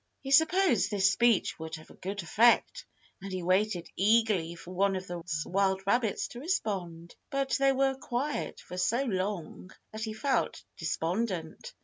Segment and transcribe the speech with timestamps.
[0.23, 2.87] He supposed this speech would have a good effect,
[3.21, 7.15] and he waited eagerly for one of the wild rabbits to respond.
[7.29, 11.75] But they were quiet for so long that he felt despondent.